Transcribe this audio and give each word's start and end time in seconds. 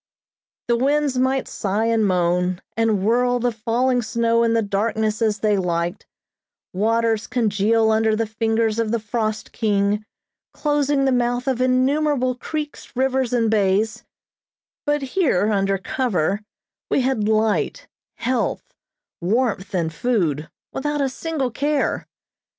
The 0.67 0.75
winds 0.77 1.19
might 1.19 1.47
sigh 1.47 1.85
and 1.85 2.03
moan, 2.07 2.59
and 2.75 3.05
whirl 3.05 3.37
the 3.37 3.51
falling 3.51 4.01
snow 4.01 4.41
in 4.41 4.53
the 4.53 4.63
darkness 4.63 5.21
as 5.21 5.41
they 5.41 5.57
liked; 5.57 6.07
waters 6.73 7.27
congeal 7.27 7.91
under 7.91 8.15
the 8.15 8.25
fingers 8.25 8.79
of 8.79 8.89
the 8.89 8.99
frost 8.99 9.51
king, 9.51 10.03
closing 10.55 11.05
the 11.05 11.11
mouth 11.11 11.47
of 11.47 11.61
innumerable 11.61 12.33
creeks, 12.33 12.95
rivers, 12.95 13.31
and 13.31 13.51
bays; 13.51 14.03
but 14.87 15.03
here 15.03 15.51
under 15.51 15.77
cover 15.77 16.41
we 16.89 17.01
had 17.01 17.29
light, 17.29 17.87
health, 18.15 18.73
warmth 19.21 19.75
and 19.75 19.93
food, 19.93 20.49
without 20.73 21.01
a 21.01 21.09
single 21.09 21.51
care. 21.51 22.07